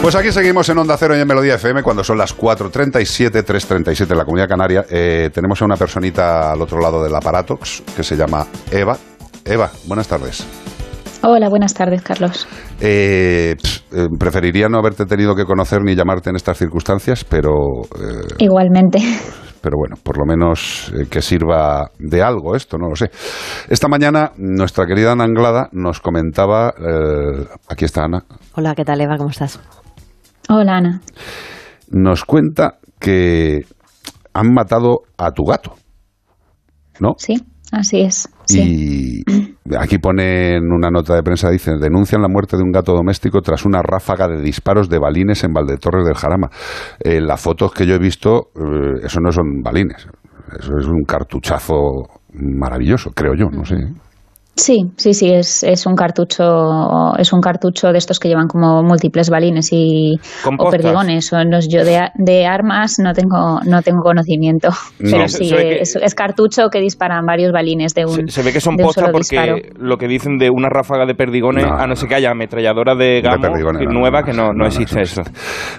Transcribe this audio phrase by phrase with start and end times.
[0.00, 4.12] Pues aquí seguimos en Onda Cero y en Melodía FM cuando son las 4.37, 3.37
[4.12, 4.84] en la Comunidad Canaria.
[4.88, 8.96] Eh, tenemos a una personita al otro lado del aparato que se llama Eva.
[9.44, 10.46] Eva, buenas tardes.
[11.22, 12.46] Hola, buenas tardes, Carlos.
[12.80, 13.56] Eh,
[13.92, 17.50] eh, preferiría no haberte tenido que conocer ni llamarte en estas circunstancias, pero...
[18.38, 19.00] Igualmente.
[19.60, 23.10] Pero bueno, por lo menos que sirva de algo esto, no lo sé.
[23.68, 26.72] Esta mañana nuestra querida Ana Anglada nos comentaba...
[27.68, 28.22] aquí está Ana.
[28.54, 29.16] Hola, ¿qué tal Eva?
[29.16, 29.58] ¿Cómo estás?
[30.50, 31.00] Hola, Ana.
[31.90, 33.66] Nos cuenta que
[34.32, 35.74] han matado a tu gato,
[37.00, 37.14] ¿no?
[37.18, 37.34] Sí,
[37.70, 38.28] así es.
[38.48, 39.22] Y
[39.78, 43.42] aquí pone en una nota de prensa, dice, denuncian la muerte de un gato doméstico
[43.42, 46.48] tras una ráfaga de disparos de balines en Valdetorres del Jarama.
[47.00, 50.06] En las fotos que yo he visto, eh, eso no son balines,
[50.58, 51.76] eso es un cartuchazo
[52.32, 53.76] maravilloso, creo yo, no sé.
[54.58, 58.82] Sí, sí, sí, es, es un cartucho, es un cartucho de estos que llevan como
[58.82, 61.32] múltiples balines y o perdigones.
[61.32, 61.36] O
[61.68, 67.52] yo de, armas no tengo, no tengo conocimiento, pero sí, es, cartucho que disparan varios
[67.52, 68.28] balines de un.
[68.28, 71.86] Se, ve que son postas porque lo que dicen de una ráfaga de perdigones, a
[71.86, 73.46] no ser que haya ametralladora de gamo
[73.88, 75.22] nueva, que no, no, existe eso.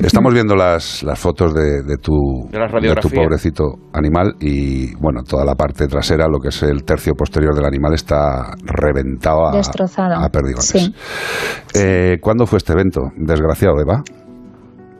[0.00, 5.44] Estamos viendo las, las fotos de, de, tu, de, tu pobrecito animal y bueno, toda
[5.44, 10.14] la parte trasera, lo que es el tercio posterior del animal está reventado a, Destrozado.
[10.16, 10.92] a perdigones.
[11.74, 13.12] Eh, ¿Cuándo fue este evento?
[13.16, 14.02] Desgraciado, Eva.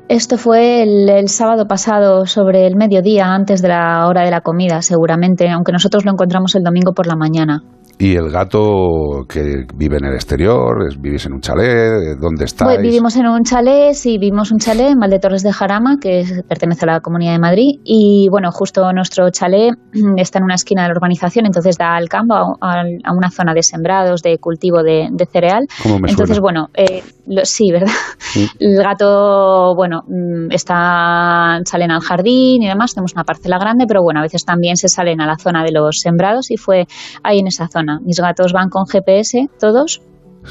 [0.08, 4.82] Esto fue el, sábado pasado, sobre el mediodía, antes de la hora de la comida,
[4.82, 7.62] seguramente, aunque nosotros lo encontramos el domingo por la mañana.
[7.98, 10.76] ¿Y el gato que vive en el exterior?
[10.98, 12.18] ¿Vivís en un chalet?
[12.20, 12.72] ¿Dónde estáis?
[12.72, 16.84] Pues vivimos en un chalet, sí, vivimos un chalet en Valdetorres de Jarama, que pertenece
[16.86, 17.78] a la Comunidad de Madrid.
[17.84, 19.74] Y bueno, justo nuestro chalet
[20.16, 22.82] está en una esquina de la urbanización, entonces da al campo, a,
[23.14, 25.66] una zona de sembrados, de cultivo de, cereal.
[26.06, 27.02] entonces, bueno, eh,
[27.44, 27.92] sí, ¿verdad?
[28.58, 34.02] El gato, bueno, mm, está, salen al jardín y demás, tenemos una parcela grande, pero
[34.02, 36.86] bueno, a veces también se salen a la zona de los sembrados y fue
[37.22, 37.83] ahí en esa zona.
[38.02, 40.00] Mis gatos van con GPS, todos,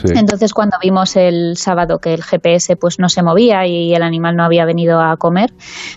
[0.03, 4.35] entonces, cuando vimos el sábado que el GPS pues no se movía y el animal
[4.35, 5.53] no había venido a comer,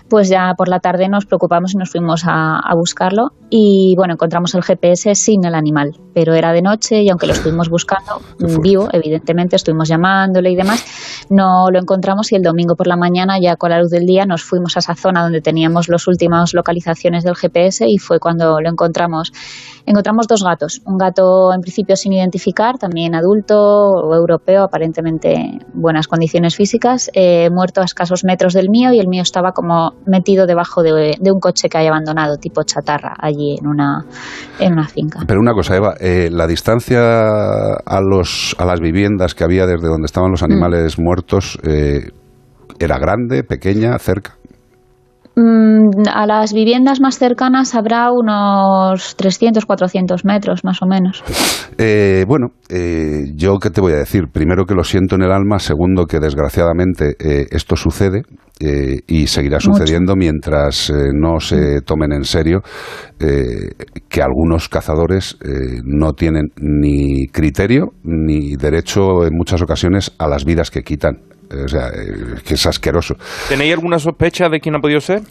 [0.09, 3.31] pues ya por la tarde nos preocupamos y nos fuimos a, buscarlo.
[3.49, 7.33] Y bueno, encontramos el GPS sin el animal, pero era de noche y aunque lo
[7.33, 8.21] estuvimos buscando
[8.61, 13.39] vivo, evidentemente, estuvimos llamándole y demás, no lo encontramos y el domingo por la mañana,
[13.41, 16.53] ya con la luz del día, nos fuimos a esa zona donde teníamos las últimas
[16.53, 19.31] localizaciones del GPS y fue cuando lo encontramos.
[19.87, 26.57] Encontramos dos gatos, un gato en principio sin identificar, también adulto, europeo, aparentemente buenas condiciones
[26.57, 30.83] físicas, eh, muerto a escasos metros del mío y el mío estaba como metido debajo
[30.83, 34.03] de, un coche que hay abandonado, tipo chatarra, allí en una,
[34.59, 35.21] en una finca.
[35.25, 36.99] Pero una cosa, Eva, eh, la distancia
[37.85, 40.51] a, los, a las viviendas que había desde donde estaban los mm.
[40.51, 42.09] animales muertos eh,
[42.77, 44.37] era grande, pequeña, cerca.
[45.39, 51.23] Mm, a las viviendas más cercanas habrá unos 300, 400 metros, más o menos.
[51.77, 54.29] Eh, bueno, eh, yo qué te voy a decir.
[54.33, 58.23] Primero que lo siento en el alma, segundo que desgraciadamente eh, esto sucede
[58.59, 62.61] y seguirá sucediendo mientras no se tomen en serio
[63.19, 65.37] que algunos cazadores
[65.83, 71.26] no tienen ni criterio ni derecho en muchas ocasiones a las vidas que quitan.
[71.51, 71.89] O sea,
[72.45, 73.15] es asqueroso.
[73.49, 75.21] ¿Tenéis alguna sospecha de quién ha podido ser?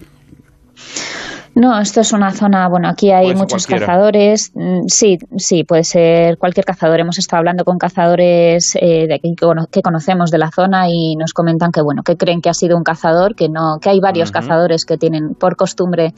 [1.56, 4.52] No, esto es una zona, bueno, aquí hay muchos cazadores.
[4.54, 7.00] Mm, sí, sí, puede ser cualquier cazador.
[7.00, 11.72] Hemos estado hablando con cazadores eh, de que, conocemos de la zona y nos comentan
[11.72, 14.84] que, bueno, que creen que ha sido un cazador, que no, que hay varios cazadores
[14.84, 16.12] que tienen por costumbre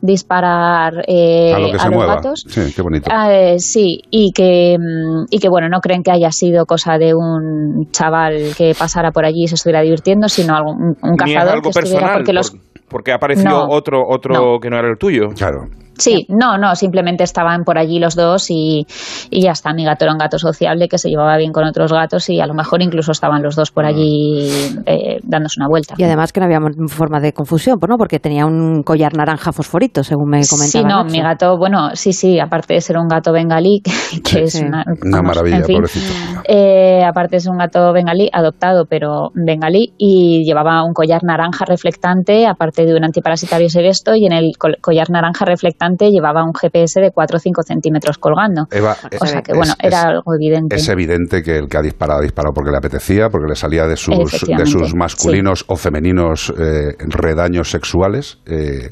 [0.00, 2.44] disparar eh, a, los gatos.
[2.48, 3.10] Sí, qué bonito.
[3.12, 6.98] Ah, eh, sí, y que, mm, y que, bueno, no creen que haya sido cosa
[6.98, 11.62] de un chaval que pasara por allí y se estuviera divirtiendo, sino algún, un cazador
[11.62, 12.54] que estuviera porque los
[12.88, 15.30] porque ha aparecido otro, otro que no era el tuyo.
[15.36, 15.68] Claro.
[15.98, 18.86] Sí, no, no, simplemente estaban por allí los dos y,
[19.30, 19.72] ya está.
[19.72, 22.46] Mi gato era un gato sociable que se llevaba bien con otros gatos y a
[22.46, 24.48] lo mejor incluso estaban los dos por allí
[24.86, 25.94] eh, dándose una vuelta.
[25.96, 26.58] Y además que no había
[26.88, 27.96] forma de confusión, ¿no?
[27.96, 30.66] Porque tenía un collar naranja fosforito, según me comentaba.
[30.66, 33.82] Sí, no, mi gato, bueno, sí, sí, aparte de ser un gato bengalí,
[34.24, 34.84] que, es una,
[35.22, 36.12] maravilla, pobrecito.
[36.48, 42.46] Eh, aparte es un gato bengalí, adoptado, pero bengalí, y llevaba un collar naranja reflectante,
[42.46, 47.10] aparte de un antiparasitario sevesto, y en el collar naranja reflectante llevaba un GPS de
[47.10, 48.62] 4 o 5 centímetros colgando.
[48.62, 50.76] o sea que, bueno, era algo evidente.
[50.76, 53.86] Es evidente que el que ha disparado ha disparado porque le apetecía, porque le salía
[53.86, 58.38] de sus, de sus masculinos o femeninos eh, redaños sexuales.
[58.46, 58.90] Eh,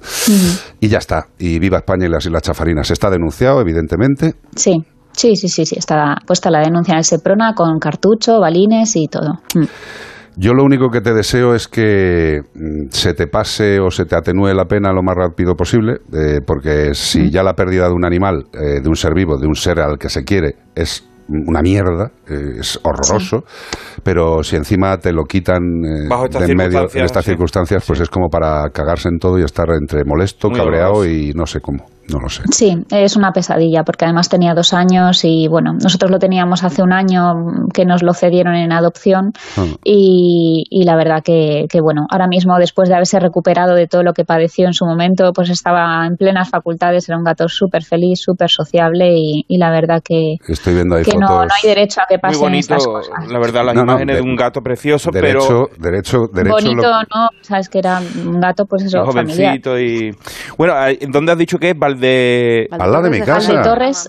[0.80, 1.26] y ya está.
[1.38, 2.90] Y viva España y las Islas Chafarinas.
[2.90, 4.34] Está denunciado, evidentemente.
[4.54, 4.84] Sí.
[5.14, 9.08] Sí, sí, sí, sí, está puesta la denuncia en el SEPRONA con cartucho, balines y
[9.08, 9.40] todo.
[9.54, 9.64] Mm.
[10.36, 14.16] Yo lo único que te deseo es que mm, se te pase o se te
[14.16, 18.04] atenúe la pena lo más rápido posible, eh, porque si ya la pérdida de un
[18.04, 21.60] animal, eh, de un ser vivo, de un ser al que se quiere, es una
[21.60, 23.44] mierda, eh, es horroroso,
[24.02, 26.08] pero si encima te lo quitan de
[26.44, 30.04] en medio en estas circunstancias, pues es como para cagarse en todo y estar entre
[30.04, 31.86] molesto, cabreado y no sé cómo.
[32.12, 32.42] No lo sé.
[32.50, 36.82] Sí, es una pesadilla porque además tenía dos años y bueno, nosotros lo teníamos hace
[36.82, 37.34] un año
[37.72, 39.64] que nos lo cedieron en adopción ah.
[39.82, 44.24] y, la verdad que, bueno, ahora mismo después de haberse recuperado de todo lo que
[44.24, 48.50] padeció en su momento, pues estaba en plenas facultades, era un gato súper feliz, súper
[48.50, 52.84] sociable y, la verdad que, Estoy viendo que no, hay derecho a que pasen estas
[52.86, 53.30] cosas.
[53.30, 55.90] La verdad, la imagen de, un gato precioso, derecho, pero...
[55.90, 56.54] Derecho, derecho...
[56.54, 57.28] Bonito, ¿no?
[57.40, 60.10] Sabes que era un gato, pues eso, jovencito y...
[60.58, 60.74] Bueno,
[61.08, 61.78] ¿dónde has dicho que es?
[62.02, 63.54] De Al lado de mi casa.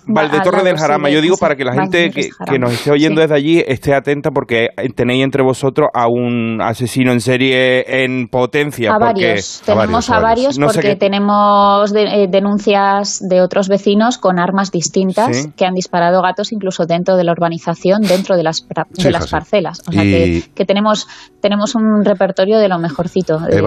[0.05, 1.09] Valdetorres, del Jarama.
[1.09, 4.69] Yo digo para que la gente que, nos esté oyendo desde allí esté atenta porque
[4.95, 8.93] tenéis entre vosotros a un asesino en serie en potencia.
[8.93, 9.61] A varios.
[9.65, 15.73] Tenemos a varios, porque tenemos eh, denuncias de otros vecinos con armas distintas que han
[15.73, 19.81] disparado gatos incluso dentro de la urbanización, dentro de las, de las parcelas.
[19.87, 21.07] O sea que, que, tenemos,
[21.41, 23.39] tenemos un repertorio de lo mejorcito.
[23.39, 23.61] De...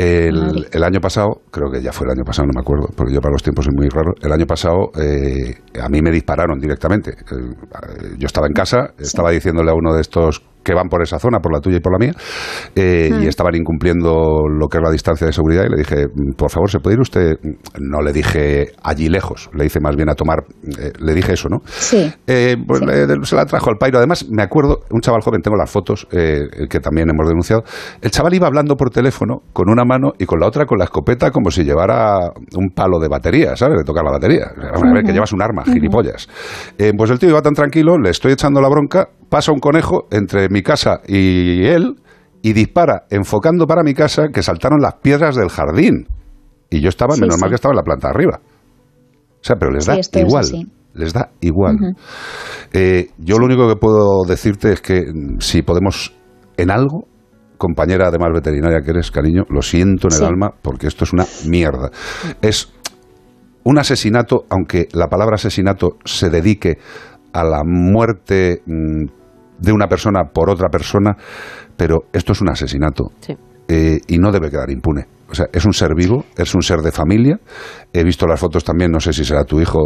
[0.00, 3.20] El, año pasado, creo que ya fue el año pasado, no me acuerdo, porque yo
[3.20, 4.12] para los tiempos soy muy raro.
[4.22, 7.10] El año pasado eh, a mí me dispararon directamente.
[7.10, 11.18] Eh, yo estaba en casa, estaba diciéndole a uno de estos que van por esa
[11.18, 12.12] zona, por la tuya y por la mía,
[12.74, 13.28] eh, y hmm.
[13.28, 16.78] estaban incumpliendo lo que es la distancia de seguridad y le dije, por favor, ¿se
[16.78, 17.36] puede ir usted?
[17.80, 20.44] No le dije allí lejos, le hice más bien a tomar,
[20.78, 21.60] eh, le dije eso, ¿no?
[21.64, 22.12] Sí.
[22.26, 22.82] Eh, pues
[23.22, 23.96] se la trajo al pairo.
[23.96, 27.62] Además, me acuerdo, un chaval joven, tengo las fotos que también hemos denunciado,
[28.02, 30.84] el chaval iba hablando por teléfono con una mano y con la otra con la
[30.84, 33.78] escopeta como si llevara un palo de batería, ¿sabes?
[33.78, 34.50] De tocar la batería.
[34.74, 36.28] A ver, que llevas un arma, gilipollas.
[36.76, 40.48] pues el tío iba tan tranquilo, le estoy echando la bronca, pasa un conejo entre
[40.48, 41.96] mi casa y él
[42.42, 46.06] y dispara enfocando para mi casa que saltaron las piedras del jardín.
[46.70, 48.40] Y yo estaba, menos mal que estaba en la planta arriba.
[48.42, 50.46] O sea, pero les da igual.
[50.94, 51.76] Les da igual.
[52.72, 56.14] Eh, yo lo único que puedo decirte es que mm, si podemos
[56.56, 57.06] en algo,
[57.56, 61.24] compañera además veterinaria que eres, cariño, lo siento en el alma porque esto es una
[61.46, 61.90] mierda.
[62.42, 62.72] Es
[63.64, 66.78] un asesinato, aunque la palabra asesinato se dedique
[67.32, 69.17] a la muerte mm,
[69.58, 71.16] de una persona por otra persona,
[71.76, 73.12] pero esto es un asesinato
[73.68, 75.06] eh, y no debe quedar impune.
[75.30, 77.38] O sea, es un ser vivo, es un ser de familia.
[77.92, 79.78] He visto las fotos también, no sé si será tu hijo.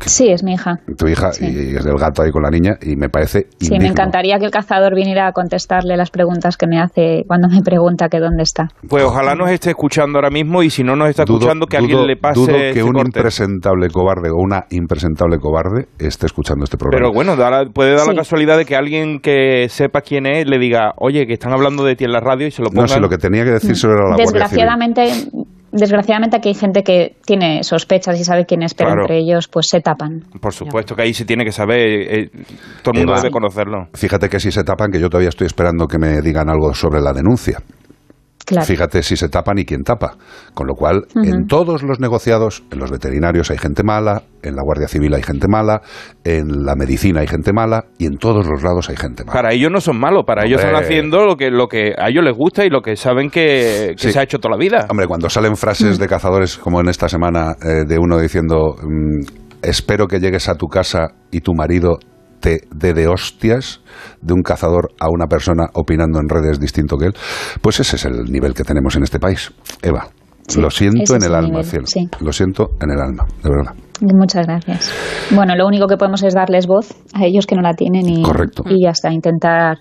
[0.00, 0.76] Sí, es mi hija.
[0.96, 3.46] Tu hija y es del gato ahí con la niña y me parece.
[3.58, 7.48] Sí, me encantaría que el cazador viniera a contestarle las preguntas que me hace cuando
[7.48, 8.68] me pregunta que dónde está.
[8.88, 12.06] Pues ojalá nos esté escuchando ahora mismo y si no nos está escuchando, que alguien
[12.06, 12.40] le pase.
[12.40, 17.00] Dudo que un impresentable cobarde o una impresentable cobarde esté escuchando este programa.
[17.00, 17.36] Pero bueno,
[17.72, 21.34] puede dar la casualidad de que alguien que sepa quién es le diga, oye, que
[21.34, 22.84] están hablando de ti en la radio y se lo pongan.
[22.84, 26.82] No, si lo que tenía que decir era la Guardia desgraciadamente, desgraciadamente aquí hay gente
[26.82, 30.22] que tiene sospechas y sabe quién es, pero entre ellos pues se tapan.
[30.40, 32.30] Por supuesto que ahí se tiene que saber, eh,
[32.82, 33.88] todo el mundo debe conocerlo.
[33.94, 37.00] Fíjate que si se tapan, que yo todavía estoy esperando que me digan algo sobre
[37.00, 37.58] la denuncia.
[38.46, 40.16] Fíjate si se tapan y quién tapa.
[40.54, 44.62] Con lo cual, en todos los negociados, en los veterinarios hay gente mala, en la
[44.62, 45.82] Guardia Civil hay gente mala,
[46.24, 49.34] en la medicina hay gente mala y en todos los lados hay gente mala.
[49.34, 52.24] Para ellos no son malos, para ellos están haciendo lo que, lo que a ellos
[52.24, 54.86] les gusta y lo que saben que, se ha hecho toda la vida.
[54.88, 59.46] Hombre, cuando salen frases de cazadores como en esta semana eh, de uno diciendo mm,
[59.62, 61.98] espero que llegues a tu casa y tu marido
[62.40, 63.80] te dé de hostias
[64.20, 67.14] de un cazador a una persona opinando en redes distinto que él,
[67.60, 69.52] pues ese es el nivel que tenemos en este país.
[69.82, 70.08] Eva,
[70.56, 71.86] lo siento en el alma, cielo.
[72.20, 73.74] Lo siento en el alma, de verdad.
[74.00, 74.92] Muchas gracias.
[75.34, 78.22] Bueno, lo único que podemos es darles voz a ellos que no la tienen y,
[78.22, 78.62] Correcto.
[78.66, 79.78] y ya está, intentar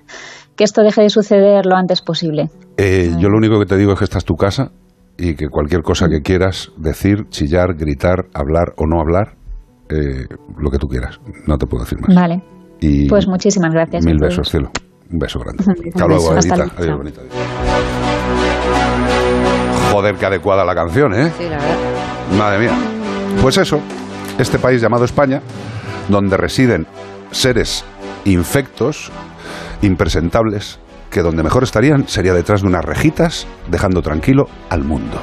[0.55, 2.49] que esto deje de suceder lo antes posible.
[2.77, 4.71] Eh, yo lo único que te digo es que esta es tu casa
[5.17, 9.35] y que cualquier cosa que quieras decir, chillar, gritar, hablar o no hablar,
[9.89, 10.25] eh,
[10.57, 11.19] lo que tú quieras.
[11.47, 12.15] No te puedo decir más.
[12.15, 12.43] Vale.
[12.79, 14.05] Y pues muchísimas gracias.
[14.05, 14.69] Mil besos, cielo.
[15.11, 15.63] Un beso grande.
[15.93, 17.21] Hasta luego, Adiós, bonita.
[19.91, 21.31] Joder, qué adecuada la canción, ¿eh?
[21.37, 21.77] Sí, la verdad.
[22.37, 22.73] Madre mía.
[23.41, 23.79] Pues eso,
[24.39, 25.41] este país llamado España,
[26.09, 26.87] donde residen
[27.31, 27.85] seres
[28.25, 29.11] infectos,
[29.81, 35.19] impresentables, que donde mejor estarían sería detrás de unas rejitas, dejando tranquilo al mundo.